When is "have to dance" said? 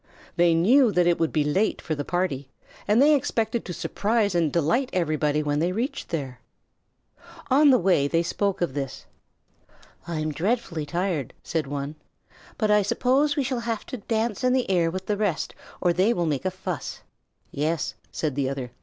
13.59-14.43